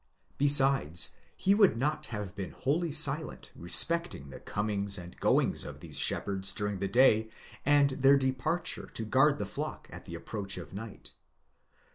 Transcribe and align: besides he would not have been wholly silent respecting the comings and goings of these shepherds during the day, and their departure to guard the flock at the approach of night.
besides 0.39 1.11
he 1.37 1.53
would 1.53 1.77
not 1.77 2.07
have 2.07 2.33
been 2.33 2.49
wholly 2.49 2.91
silent 2.91 3.51
respecting 3.55 4.31
the 4.31 4.39
comings 4.39 4.97
and 4.97 5.19
goings 5.19 5.63
of 5.63 5.79
these 5.79 5.99
shepherds 5.99 6.53
during 6.55 6.79
the 6.79 6.87
day, 6.87 7.29
and 7.67 7.91
their 7.91 8.17
departure 8.17 8.87
to 8.87 9.05
guard 9.05 9.37
the 9.37 9.45
flock 9.45 9.87
at 9.91 10.05
the 10.05 10.15
approach 10.15 10.57
of 10.57 10.73
night. 10.73 11.11